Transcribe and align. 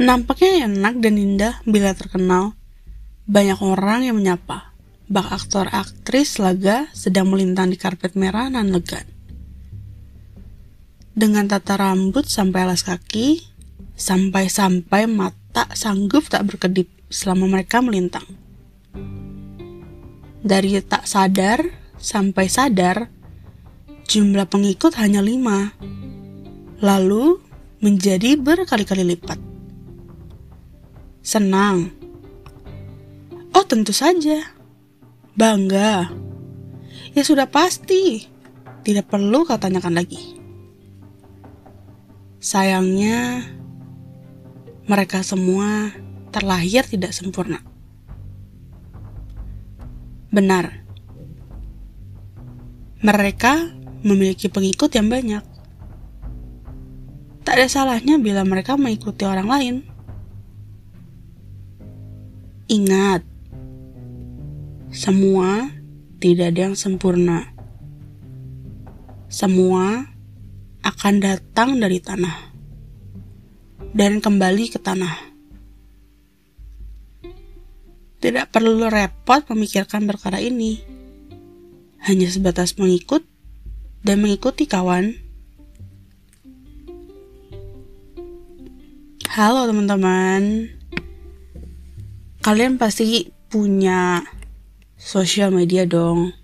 Nampaknya 0.00 0.72
enak 0.72 1.04
dan 1.04 1.20
indah 1.20 1.54
bila 1.68 1.92
terkenal. 1.92 2.56
Banyak 3.28 3.60
orang 3.60 4.08
yang 4.08 4.16
menyapa. 4.16 4.72
Bak 5.12 5.28
aktor 5.28 5.68
aktris 5.68 6.40
laga 6.40 6.88
sedang 6.96 7.28
melintang 7.28 7.68
di 7.68 7.76
karpet 7.76 8.16
merah 8.16 8.48
dan 8.48 8.72
legan. 8.72 9.04
Dengan 11.12 11.44
tata 11.44 11.76
rambut 11.76 12.24
sampai 12.24 12.64
alas 12.64 12.80
kaki, 12.80 13.44
sampai-sampai 13.92 15.04
mata 15.04 15.68
sanggup 15.76 16.24
tak 16.32 16.48
berkedip 16.48 16.88
selama 17.12 17.52
mereka 17.52 17.84
melintang. 17.84 18.24
Dari 20.40 20.80
tak 20.80 21.04
sadar 21.04 21.60
sampai 22.00 22.48
sadar, 22.48 23.12
jumlah 24.08 24.48
pengikut 24.48 24.96
hanya 24.96 25.20
lima, 25.20 25.76
lalu 26.80 27.36
menjadi 27.84 28.40
berkali-kali 28.40 29.04
lipat. 29.04 29.51
Senang. 31.22 31.94
Oh 33.54 33.62
tentu 33.62 33.94
saja. 33.94 34.42
Bangga. 35.38 36.10
Ya 37.14 37.22
sudah 37.22 37.46
pasti. 37.46 38.26
Tidak 38.82 39.06
perlu 39.06 39.46
kau 39.46 39.54
tanyakan 39.54 40.02
lagi. 40.02 40.34
Sayangnya, 42.42 43.46
mereka 44.90 45.22
semua 45.22 45.94
terlahir 46.34 46.82
tidak 46.82 47.14
sempurna. 47.14 47.62
Benar. 50.34 50.82
Mereka 52.98 53.70
memiliki 54.02 54.50
pengikut 54.50 54.90
yang 54.98 55.06
banyak. 55.06 55.44
Tak 57.46 57.54
ada 57.54 57.70
salahnya 57.70 58.18
bila 58.18 58.42
mereka 58.42 58.74
mengikuti 58.74 59.22
orang 59.22 59.46
lain. 59.46 59.91
Ingat, 62.72 63.20
semua 64.88 65.68
tidak 66.16 66.56
ada 66.56 66.72
yang 66.72 66.72
sempurna. 66.72 67.52
Semua 69.28 70.08
akan 70.80 71.14
datang 71.20 71.76
dari 71.76 72.00
tanah 72.00 72.32
dan 73.92 74.24
kembali 74.24 74.72
ke 74.72 74.80
tanah. 74.80 75.12
Tidak 78.24 78.48
perlu 78.48 78.88
repot 78.88 79.44
memikirkan 79.52 80.08
perkara 80.08 80.40
ini. 80.40 80.80
Hanya 82.08 82.32
sebatas 82.32 82.80
mengikut 82.80 83.20
dan 84.00 84.24
mengikuti 84.24 84.64
kawan. 84.64 85.12
Halo 89.28 89.68
teman-teman. 89.68 90.81
Kalian 92.42 92.74
pasti 92.74 93.30
punya 93.54 94.26
sosial 94.98 95.54
media 95.54 95.86
dong. 95.86 96.34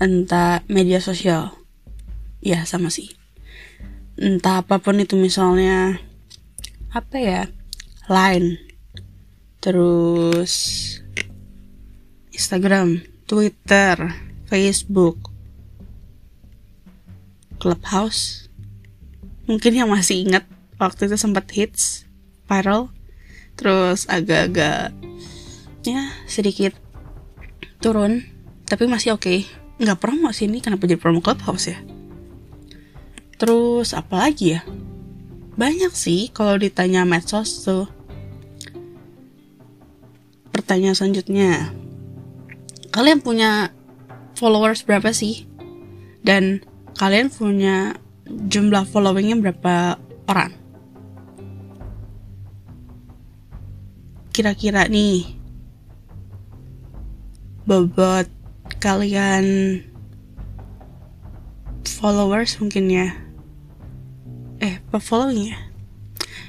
Entah 0.00 0.64
media 0.64 0.96
sosial. 0.96 1.52
Ya, 2.40 2.64
sama 2.64 2.88
sih. 2.88 3.12
Entah 4.16 4.64
apa 4.64 4.80
pun 4.80 4.96
itu 4.96 5.12
misalnya 5.20 6.00
apa 6.88 7.20
ya? 7.20 7.42
Line. 8.08 8.56
Terus 9.60 10.52
Instagram, 12.32 13.04
Twitter, 13.28 14.08
Facebook, 14.48 15.20
Clubhouse. 17.60 18.48
Mungkin 19.44 19.84
yang 19.84 19.92
masih 19.92 20.24
ingat 20.24 20.48
waktu 20.80 21.12
itu 21.12 21.20
sempat 21.20 21.44
hits, 21.52 22.08
viral 22.48 22.88
terus 23.54 24.10
agak-agak 24.10 24.90
ya 25.84 26.02
sedikit 26.26 26.74
turun 27.78 28.24
tapi 28.64 28.88
masih 28.88 29.14
oke. 29.14 29.22
Okay. 29.22 29.38
nggak 29.74 29.98
promo 29.98 30.30
sih 30.30 30.46
ini 30.46 30.62
kenapa 30.62 30.86
jadi 30.86 30.96
promo 30.96 31.20
clubhouse 31.20 31.68
ya? 31.68 31.78
Terus 33.36 33.92
apa 33.92 34.24
lagi 34.24 34.56
ya? 34.56 34.62
Banyak 35.58 35.92
sih 35.92 36.30
kalau 36.30 36.56
ditanya 36.56 37.02
medsos 37.04 37.66
tuh. 37.66 37.90
Pertanyaan 40.54 40.94
selanjutnya 40.94 41.74
kalian 42.94 43.20
punya 43.20 43.74
followers 44.38 44.86
berapa 44.86 45.10
sih? 45.10 45.44
Dan 46.24 46.64
kalian 46.96 47.28
punya 47.28 47.98
jumlah 48.24 48.88
followingnya 48.88 49.36
berapa 49.42 50.00
orang 50.30 50.63
kira-kira 54.34 54.90
nih 54.90 55.30
bobot 57.70 58.26
kalian 58.82 59.78
followers 61.86 62.58
mungkin 62.58 62.90
ya. 62.90 63.08
Eh 64.58 64.82
following 64.90 65.54
ya? 65.54 65.56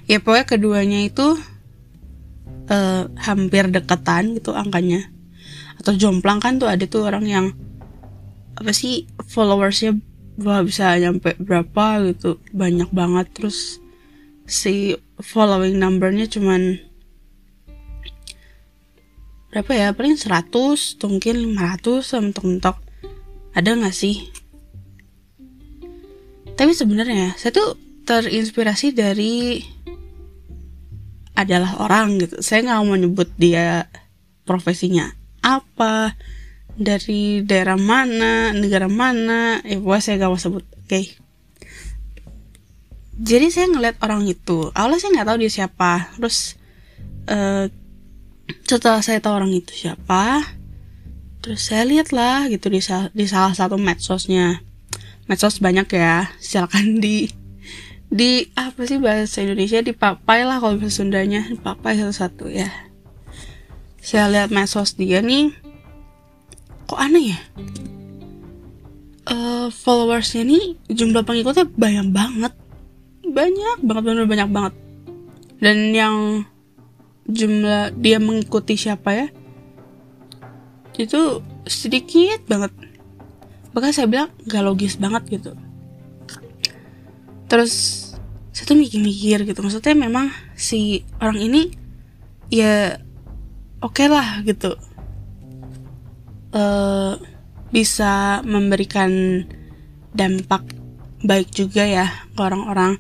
Ya 0.10 0.18
pokoknya 0.18 0.46
keduanya 0.50 1.00
itu 1.06 1.38
uh, 2.74 3.06
hampir 3.22 3.70
deketan 3.70 4.34
gitu 4.34 4.58
angkanya. 4.58 5.06
Atau 5.78 5.94
jomplang 5.94 6.42
kan 6.42 6.58
tuh 6.58 6.68
ada 6.68 6.90
tuh 6.90 7.06
orang 7.06 7.30
yang 7.30 7.46
apa 8.58 8.74
sih 8.74 9.06
followersnya 9.30 9.94
wah 10.42 10.66
bisa 10.66 10.98
nyampe 10.98 11.38
berapa 11.38 12.02
gitu. 12.10 12.42
Banyak 12.50 12.90
banget. 12.90 13.30
Terus 13.30 13.78
si 14.50 14.98
following 15.22 15.78
numbernya 15.78 16.26
cuman 16.26 16.85
berapa 19.56 19.72
ya? 19.72 19.88
Paling 19.96 20.20
100 20.20 20.52
atau 21.00 21.08
mungkin 21.08 21.56
500 21.56 22.20
mentok-mentok 22.28 22.76
ada 23.56 23.70
nggak 23.72 23.96
sih? 23.96 24.28
Tapi 26.60 26.76
sebenarnya 26.76 27.40
saya 27.40 27.56
tuh 27.56 27.80
terinspirasi 28.04 28.92
dari 28.92 29.64
adalah 31.40 31.80
orang 31.80 32.20
gitu. 32.20 32.44
Saya 32.44 32.68
nggak 32.68 32.84
mau 32.84 33.00
nyebut 33.00 33.32
dia 33.40 33.88
profesinya 34.44 35.08
apa 35.40 36.20
dari 36.76 37.40
daerah 37.48 37.80
mana 37.80 38.52
negara 38.52 38.92
mana. 38.92 39.64
Eh 39.64 39.80
pokoknya 39.80 40.04
saya 40.04 40.20
gak 40.20 40.32
mau 40.36 40.42
sebut 40.42 40.68
oke? 40.68 40.84
Okay. 40.84 41.06
jadi 43.16 43.48
saya 43.48 43.72
ngeliat 43.72 43.96
orang 44.04 44.28
itu 44.28 44.76
awalnya 44.76 45.00
saya 45.00 45.16
nggak 45.16 45.28
tahu 45.32 45.38
dia 45.40 45.52
siapa. 45.64 46.12
Terus 46.20 46.60
uh, 47.32 47.72
setelah 48.66 49.02
saya 49.06 49.22
tahu 49.22 49.34
orang 49.38 49.54
itu 49.54 49.86
siapa 49.86 50.42
terus 51.46 51.70
saya 51.70 51.86
lihat 51.86 52.10
lah 52.10 52.50
gitu 52.50 52.74
di, 52.74 52.82
di 53.14 53.26
salah 53.30 53.54
satu 53.54 53.78
medsosnya. 53.78 54.66
Medsos 55.30 55.62
banyak 55.62 55.86
ya 55.94 56.30
silakan 56.42 56.98
di 56.98 57.30
di 58.10 58.50
apa 58.58 58.86
sih 58.90 58.98
bahasa 58.98 59.46
Indonesia? 59.46 59.82
Dipapai 59.82 60.42
lah 60.42 60.58
kalau 60.58 60.82
bahasa 60.82 61.02
Sundanya 61.02 61.46
dipapai 61.46 62.02
satu-satu 62.02 62.50
ya. 62.50 62.70
Saya 64.02 64.30
lihat 64.34 64.50
medsos 64.50 64.98
dia 64.98 65.22
nih 65.22 65.54
kok 66.90 66.98
aneh 66.98 67.34
ya? 67.34 67.40
Uh, 69.26 69.68
followersnya 69.74 70.46
nih 70.46 70.78
jumlah 70.90 71.22
pengikutnya 71.26 71.70
banyak 71.74 72.10
banget. 72.10 72.54
Banyak 73.26 73.78
banget 73.86 74.02
benar 74.06 74.26
banyak 74.26 74.50
banget. 74.50 74.74
Dan 75.62 75.94
yang 75.94 76.46
jumlah 77.26 77.94
dia 77.98 78.22
mengikuti 78.22 78.78
siapa 78.78 79.12
ya? 79.14 79.28
Itu 80.96 81.42
sedikit 81.66 82.46
banget. 82.46 82.72
Bahkan 83.76 83.92
saya 83.92 84.08
bilang 84.08 84.30
gak 84.48 84.64
logis 84.64 84.96
banget 84.96 85.42
gitu. 85.42 85.52
Terus 87.52 87.74
saya 88.56 88.66
tuh 88.72 88.78
mikir-mikir 88.80 89.44
gitu. 89.44 89.60
Maksudnya 89.60 89.98
memang 89.98 90.32
si 90.56 91.04
orang 91.20 91.42
ini 91.42 91.76
ya 92.48 93.02
oke 93.84 94.00
okay 94.00 94.08
lah 94.08 94.42
gitu. 94.48 94.78
Uh, 96.56 97.20
bisa 97.76 98.40
memberikan 98.48 99.44
dampak 100.16 100.64
baik 101.20 101.52
juga 101.52 101.84
ya 101.84 102.08
ke 102.32 102.40
orang-orang 102.40 102.96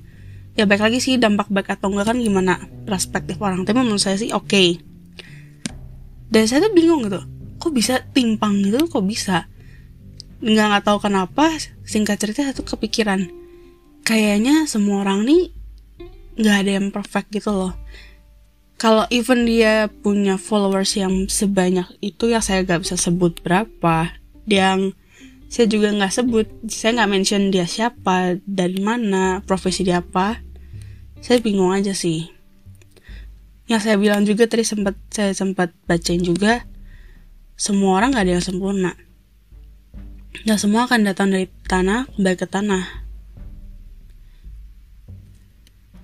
ya 0.55 0.63
baik 0.63 0.81
lagi 0.81 0.99
sih 1.03 1.19
dampak 1.19 1.51
baik 1.51 1.75
atau 1.75 1.91
enggak 1.91 2.15
kan 2.15 2.17
gimana 2.19 2.59
perspektif 2.87 3.39
orang. 3.43 3.67
Tapi 3.67 3.77
menurut 3.79 4.01
saya 4.01 4.15
sih 4.15 4.31
oke. 4.31 4.47
Okay. 4.47 4.79
dan 6.25 6.49
saya 6.49 6.67
tuh 6.67 6.73
bingung 6.73 7.05
gitu 7.05 7.21
kok 7.61 7.71
bisa 7.71 8.01
timpang 8.11 8.59
gitu 8.65 8.89
kok 8.89 9.05
bisa? 9.05 9.47
Nggak 10.43 10.65
nggak 10.67 10.83
tahu 10.83 10.97
kenapa 10.99 11.53
singkat 11.87 12.19
cerita 12.19 12.43
satu 12.51 12.65
kepikiran 12.65 13.45
kayaknya 14.05 14.69
semua 14.69 15.01
orang 15.01 15.25
nih 15.25 15.49
nggak 16.37 16.57
ada 16.61 16.71
yang 16.77 16.87
perfect 16.93 17.33
gitu 17.33 17.51
loh. 17.51 17.73
Kalau 18.75 19.07
even 19.07 19.47
dia 19.47 19.87
punya 19.87 20.35
followers 20.35 20.99
yang 20.99 21.31
sebanyak 21.31 21.87
itu 22.03 22.29
ya 22.29 22.43
saya 22.43 22.61
nggak 22.61 22.83
bisa 22.85 22.95
sebut 22.99 23.39
berapa. 23.41 24.13
Yang 24.45 24.93
saya 25.50 25.65
juga 25.69 25.94
nggak 25.94 26.13
sebut 26.13 26.47
saya 26.68 27.01
nggak 27.01 27.12
mention 27.12 27.53
dia 27.53 27.65
siapa 27.69 28.39
dari 28.44 28.80
mana 28.81 29.42
profesi 29.45 29.86
dia 29.86 30.01
apa. 30.01 30.42
Saya 31.21 31.42
bingung 31.42 31.74
aja 31.74 31.95
sih. 31.95 32.30
Yang 33.65 33.81
saya 33.89 33.95
bilang 33.97 34.27
juga 34.27 34.45
tadi 34.45 34.62
sempat 34.62 34.94
saya 35.09 35.33
sempat 35.33 35.74
bacain 35.89 36.21
juga 36.21 36.65
semua 37.57 37.97
orang 37.97 38.13
nggak 38.13 38.25
ada 38.25 38.33
yang 38.38 38.45
sempurna. 38.45 38.92
Nggak 40.45 40.59
semua 40.59 40.86
akan 40.86 41.00
datang 41.07 41.31
dari 41.31 41.48
tanah 41.65 42.06
kembali 42.13 42.38
ke 42.38 42.48
tanah. 42.50 42.83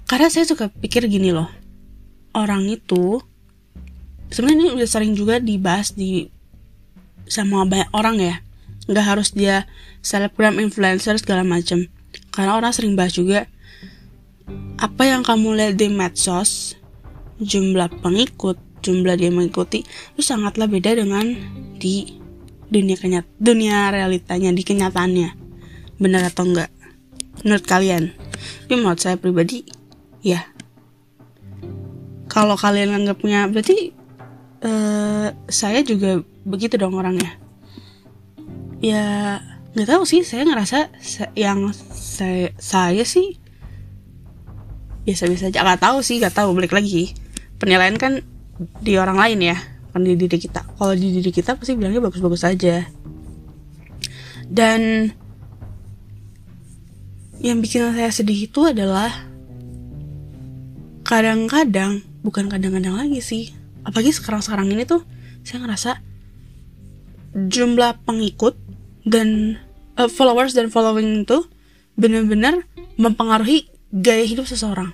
Karena 0.07 0.27
saya 0.27 0.43
suka 0.43 0.67
pikir 0.67 1.07
gini 1.07 1.31
loh 1.31 1.61
orang 2.35 2.67
itu 2.67 3.19
sebenarnya 4.31 4.57
ini 4.59 4.69
udah 4.79 4.89
sering 4.89 5.13
juga 5.15 5.39
dibahas 5.39 5.91
di 5.95 6.31
sama 7.27 7.63
banyak 7.63 7.91
orang 7.95 8.17
ya 8.19 8.35
nggak 8.89 9.05
harus 9.05 9.33
dia 9.35 9.69
selebgram 10.01 10.57
influencer 10.57 11.17
segala 11.21 11.45
macam 11.45 11.85
karena 12.33 12.57
orang 12.57 12.73
sering 12.73 12.97
bahas 12.97 13.13
juga 13.13 13.45
apa 14.81 15.03
yang 15.05 15.21
kamu 15.21 15.53
lihat 15.57 15.75
di 15.77 15.87
medsos 15.91 16.79
jumlah 17.41 17.89
pengikut 18.01 18.57
jumlah 18.81 19.13
dia 19.15 19.29
mengikuti 19.29 19.85
itu 19.85 20.21
sangatlah 20.25 20.65
beda 20.65 20.97
dengan 20.97 21.37
di 21.77 22.21
dunia 22.71 22.95
kenyat 22.95 23.27
dunia 23.35 23.91
realitanya 23.91 24.55
di 24.55 24.63
kenyataannya. 24.63 25.29
Benar 25.99 26.31
atau 26.31 26.47
enggak 26.47 26.71
menurut 27.43 27.65
kalian? 27.67 28.15
Tapi 28.65 28.73
menurut 28.79 28.99
saya 29.03 29.19
pribadi 29.19 29.67
ya. 30.23 30.47
Kalau 32.31 32.55
kalian 32.55 32.95
anggapnya 32.95 33.51
berarti 33.51 33.91
uh, 34.63 35.35
saya 35.51 35.83
juga 35.83 36.23
begitu 36.47 36.79
dong 36.79 36.95
orangnya 36.95 37.40
ya 38.81 39.37
nggak 39.71 39.87
tahu 39.87 40.03
sih 40.03 40.25
saya 40.27 40.43
ngerasa 40.43 40.91
yang 41.37 41.71
saya 41.93 42.51
saya 42.59 43.05
sih 43.05 43.39
biasa-biasa 45.05 45.53
aja. 45.53 45.63
Nggak 45.63 45.81
tahu 45.81 45.97
sih 46.01 46.17
nggak 46.19 46.35
tahu 46.35 46.57
balik 46.57 46.73
lagi. 46.75 47.13
Penilaian 47.61 47.95
kan 47.95 48.25
di 48.81 48.97
orang 48.97 49.17
lain 49.17 49.39
ya 49.53 49.57
bukan 49.89 50.01
di 50.05 50.13
diri 50.17 50.37
kita. 50.37 50.65
Kalau 50.65 50.93
di 50.97 51.07
diri 51.21 51.31
kita 51.31 51.55
pasti 51.57 51.77
bilangnya 51.77 52.03
bagus-bagus 52.03 52.43
aja. 52.43 52.85
Dan 54.51 55.09
yang 57.41 57.57
bikin 57.57 57.89
saya 57.95 58.13
sedih 58.13 58.45
itu 58.45 58.61
adalah 58.69 59.09
kadang-kadang 61.01 62.05
bukan 62.21 62.45
kadang-kadang 62.45 62.93
lagi 62.93 63.17
sih 63.17 63.49
apalagi 63.81 64.13
sekarang-sekarang 64.13 64.69
ini 64.69 64.85
tuh 64.85 65.01
saya 65.41 65.65
ngerasa 65.65 65.91
jumlah 67.33 68.05
pengikut 68.05 68.60
dan 69.07 69.57
uh, 69.97 70.09
followers 70.09 70.53
dan 70.53 70.69
following 70.69 71.25
itu 71.25 71.45
benar-benar 71.97 72.65
mempengaruhi 72.97 73.67
gaya 73.91 74.23
hidup 74.23 74.47
seseorang. 74.47 74.93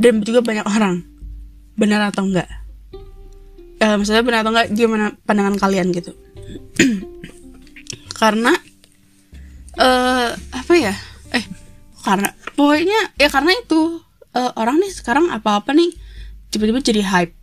Dan 0.00 0.24
juga 0.26 0.42
banyak 0.42 0.66
orang. 0.66 1.06
Benar 1.78 2.10
atau 2.10 2.26
enggak? 2.26 2.48
Uh, 3.82 3.98
maksudnya 3.98 4.22
benar 4.26 4.42
atau 4.42 4.52
enggak 4.54 4.68
gimana 4.74 5.14
pandangan 5.22 5.56
kalian 5.58 5.94
gitu? 5.94 6.12
Karena 8.20 8.52
uh, 9.78 10.30
apa 10.34 10.74
ya? 10.74 10.94
Eh 11.32 11.44
karena 12.02 12.34
pokoknya 12.58 13.14
ya 13.14 13.30
karena 13.30 13.54
itu 13.54 14.02
uh, 14.34 14.52
orang 14.58 14.82
nih 14.82 14.90
sekarang 14.90 15.30
apa-apa 15.30 15.70
nih 15.70 15.94
tiba-tiba 16.50 16.82
jadi 16.82 17.02
hype 17.06 17.34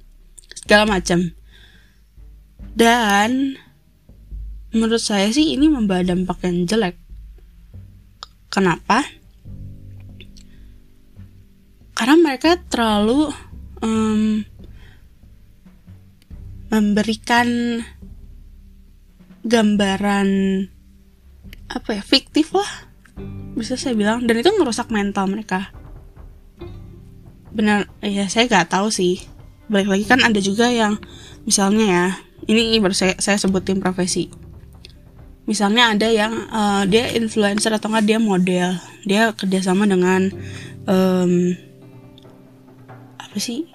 segala 0.51 0.85
macam. 0.85 1.31
Dan 2.75 3.55
menurut 4.73 5.01
saya 5.01 5.29
sih 5.33 5.57
ini 5.57 5.69
membawa 5.69 6.05
dampak 6.05 6.45
yang 6.45 6.65
jelek. 6.69 6.95
Kenapa? 8.49 9.05
Karena 11.93 12.15
mereka 12.15 12.57
terlalu 12.69 13.29
um, 13.81 14.41
memberikan 16.69 17.81
gambaran 19.43 20.29
apa 21.69 21.89
ya 21.97 22.03
fiktif 22.05 22.53
lah 22.53 22.89
bisa 23.53 23.77
saya 23.77 23.93
bilang 23.97 24.25
dan 24.25 24.41
itu 24.41 24.49
merusak 24.57 24.89
mental 24.93 25.29
mereka 25.29 25.73
benar 27.53 27.89
ya 28.01 28.29
saya 28.29 28.45
nggak 28.45 28.69
tahu 28.69 28.93
sih 28.93 29.21
balik 29.69 29.89
lagi 29.89 30.05
kan 30.05 30.21
ada 30.21 30.37
juga 30.41 30.69
yang 30.69 30.97
misalnya 31.45 31.85
ya 31.85 32.05
ini 32.49 32.77
baru 32.81 32.93
saya, 32.93 33.17
saya 33.21 33.37
sebutin 33.37 33.81
profesi 33.81 34.29
misalnya 35.49 35.97
ada 35.97 36.05
yang 36.05 36.45
uh, 36.53 36.85
dia 36.85 37.09
influencer 37.17 37.73
atau 37.73 37.89
enggak 37.89 38.05
dia 38.05 38.19
model. 38.21 38.69
Dia 39.09 39.33
kerjasama 39.33 39.89
dengan 39.89 40.29
um, 40.85 41.57
apa 43.17 43.37
sih? 43.41 43.65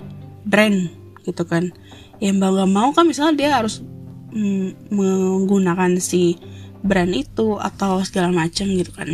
Brand 0.46 0.86
gitu 1.26 1.42
kan. 1.42 1.74
Yang 2.22 2.36
bangga 2.38 2.64
mau 2.70 2.94
kan 2.94 3.10
misalnya 3.10 3.34
dia 3.34 3.50
harus 3.58 3.82
mm, 4.30 4.94
menggunakan 4.94 5.98
si 5.98 6.38
brand 6.86 7.10
itu 7.10 7.58
atau 7.58 7.98
segala 8.06 8.30
macam 8.30 8.70
gitu 8.70 8.94
kan. 8.94 9.10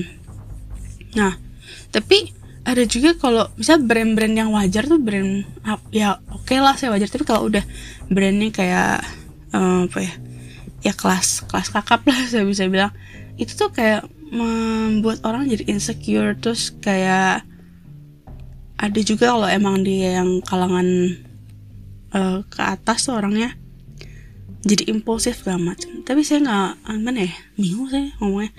Nah 1.17 1.41
tapi 1.89 2.37
ada 2.61 2.85
juga 2.85 3.17
kalau 3.17 3.49
misal 3.57 3.81
brand-brand 3.81 4.37
yang 4.37 4.53
wajar 4.53 4.85
tuh 4.85 5.01
brand 5.01 5.49
ya 5.91 6.21
oke 6.29 6.45
okay 6.45 6.61
lah 6.61 6.77
saya 6.77 6.93
wajar. 6.93 7.09
Tapi 7.09 7.25
kalau 7.25 7.49
udah 7.49 7.65
brandnya 8.13 8.53
kayak 8.53 9.01
uh, 9.57 9.89
apa 9.89 9.99
ya 10.05 10.13
ya 10.81 10.97
kelas 10.97 11.45
kelas 11.49 11.69
kakap 11.73 12.05
lah 12.09 12.19
saya 12.31 12.45
bisa 12.45 12.67
bilang. 12.69 12.93
Itu 13.41 13.57
tuh 13.57 13.71
kayak 13.73 14.05
membuat 14.31 15.27
orang 15.27 15.51
jadi 15.51 15.67
insecure 15.75 16.39
terus 16.39 16.71
kayak 16.79 17.43
ada 18.81 19.01
juga 19.05 19.35
kalau 19.35 19.49
emang 19.51 19.85
dia 19.85 20.23
yang 20.23 20.41
kalangan 20.41 21.19
uh, 22.17 22.41
ke 22.49 22.61
atas 22.63 23.05
tuh 23.05 23.19
orangnya 23.19 23.53
jadi 24.65 24.93
impulsif 24.93 25.41
segala 25.41 25.73
macam. 25.73 26.05
Tapi 26.05 26.21
saya 26.25 26.45
nggak 26.45 27.01
mana 27.01 27.21
ya 27.29 27.35
bingung 27.57 27.89
saya 27.89 28.13
ngomongnya. 28.21 28.53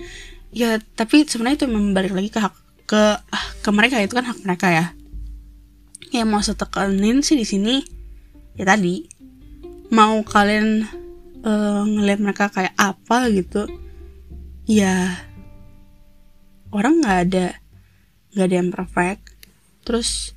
Ya 0.52 0.70
tapi 0.98 1.24
sebenarnya 1.26 1.64
itu 1.64 1.68
membalik 1.70 2.12
lagi 2.12 2.30
ke 2.30 2.40
hak 2.42 2.54
ke 2.86 3.02
ah, 3.18 3.46
ke 3.62 3.70
mereka 3.70 4.02
itu 4.02 4.14
kan 4.14 4.26
hak 4.26 4.42
mereka 4.42 4.66
ya. 4.70 4.86
Yang 6.12 6.28
mau 6.28 6.42
setekanin 6.42 7.22
sih 7.24 7.38
di 7.38 7.46
sini 7.46 7.74
ya 8.58 8.68
tadi 8.68 9.08
mau 9.94 10.20
kalian 10.26 10.84
uh, 11.42 11.82
ngeliat 11.86 12.18
mereka 12.22 12.48
kayak 12.50 12.74
apa 12.78 13.28
gitu 13.30 13.66
ya 14.66 15.18
orang 16.72 17.02
nggak 17.02 17.18
ada 17.28 17.46
nggak 18.32 18.46
ada 18.48 18.56
yang 18.56 18.70
perfect. 18.72 19.22
Terus 19.84 20.32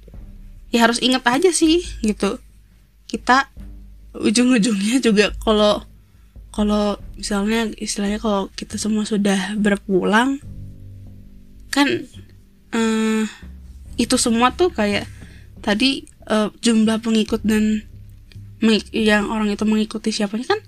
ya 0.69 0.83
harus 0.85 1.00
inget 1.00 1.24
aja 1.24 1.50
sih 1.55 1.81
gitu. 2.03 2.38
Kita 3.07 3.47
ujung-ujungnya 4.15 5.00
juga 5.00 5.31
kalau 5.39 5.83
kalau 6.55 6.95
misalnya 7.19 7.67
istilahnya 7.75 8.19
kalau 8.19 8.47
kita 8.55 8.79
semua 8.79 9.03
sudah 9.03 9.59
berpulang 9.59 10.39
kan 11.67 12.07
uh, 12.71 13.24
itu 14.00 14.15
semua 14.15 14.55
tuh 14.55 14.71
kayak 14.71 15.03
tadi 15.59 16.07
uh, 16.31 16.47
jumlah 16.63 17.03
pengikut 17.03 17.43
dan 17.43 17.83
yang 18.95 19.27
orang 19.27 19.51
itu 19.51 19.67
mengikuti 19.67 20.15
siapanya 20.15 20.55
kan 20.55 20.59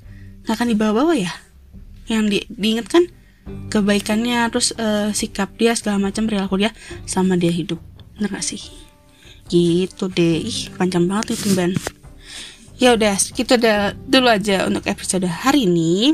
nggak 0.47 0.55
akan 0.55 0.67
dibawa-bawa 0.71 1.13
ya? 1.19 1.31
Yang 2.07 2.23
di, 2.31 2.39
diingatkan 2.47 3.03
kebaikannya 3.67 4.47
terus 4.47 4.71
uh, 4.79 5.11
sikap 5.11 5.51
dia 5.59 5.75
segala 5.75 5.99
macam 5.99 6.23
perilaku 6.23 6.55
dia 6.63 6.71
sama 7.03 7.35
dia 7.35 7.51
hidup. 7.51 7.83
Bener 8.15 8.31
gak 8.31 8.47
sih? 8.47 8.63
Gitu 9.51 10.07
deh. 10.07 10.47
Ih 10.47 10.71
panjang 10.79 11.03
banget 11.03 11.35
itu 11.35 11.51
Ben 11.51 11.75
ya 12.77 12.93
udah 12.93 13.17
kita 13.17 13.57
udah 13.57 13.97
dulu 14.05 14.29
aja 14.29 14.69
untuk 14.69 14.85
episode 14.85 15.25
hari 15.25 15.65
ini. 15.65 16.13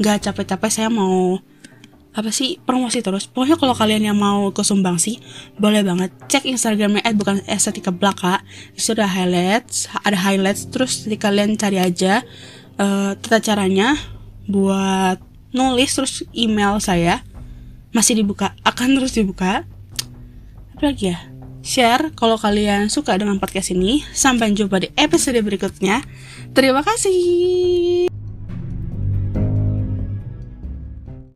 Nggak 0.00 0.32
capek-capek 0.32 0.70
saya 0.72 0.88
mau 0.88 1.40
apa 2.10 2.30
sih 2.32 2.60
promosi 2.64 3.00
terus. 3.00 3.28
Pokoknya 3.28 3.56
kalau 3.56 3.72
kalian 3.76 4.12
yang 4.12 4.18
mau 4.18 4.52
ke 4.52 4.60
sumbang 4.64 5.00
sih 5.00 5.20
boleh 5.56 5.84
banget. 5.84 6.12
Cek 6.28 6.48
instagramnya 6.48 7.04
at 7.04 7.16
bukan 7.16 7.40
estetika 7.48 7.92
belaka. 7.92 8.44
Ada 8.76 9.08
highlights 9.08 9.88
ada 10.04 10.16
highlights 10.20 10.68
terus 10.68 11.04
nanti 11.04 11.16
kalian 11.16 11.56
cari 11.56 11.80
aja 11.80 12.24
uh, 12.80 13.12
tata 13.20 13.38
caranya 13.44 13.94
buat 14.48 15.20
nulis 15.52 15.92
terus 15.92 16.24
email 16.32 16.80
saya. 16.80 17.20
Masih 17.92 18.16
dibuka 18.16 18.56
akan 18.64 18.96
terus 18.98 19.12
dibuka. 19.14 19.68
Apa 20.74 20.82
lagi 20.90 21.12
ya? 21.12 21.18
Share 21.60 22.08
kalau 22.16 22.40
kalian 22.40 22.88
suka 22.88 23.12
dengan 23.20 23.36
podcast 23.36 23.76
ini. 23.76 24.00
Sampai 24.16 24.56
jumpa 24.56 24.80
di 24.80 24.88
episode 24.96 25.36
berikutnya. 25.44 26.00
Terima 26.56 26.80
kasih 26.80 28.09